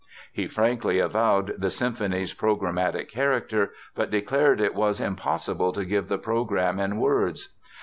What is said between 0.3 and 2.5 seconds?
He frankly avowed the symphony's